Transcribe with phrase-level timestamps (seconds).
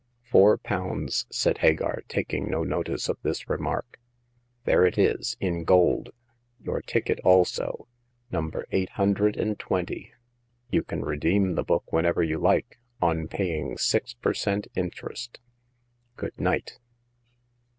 [0.23, 3.99] Four pounds," said Hagar, taking no notice of this remark;
[4.65, 6.09] there it is, in gold;
[6.59, 7.87] your ticket also—
[8.31, 10.11] number eight hundred and twenty.
[10.71, 15.39] You can redeem thcN book whenever you like, on paying six per cent, interest.
[16.15, 16.79] Good night."